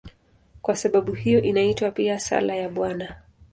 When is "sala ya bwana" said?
2.19-3.15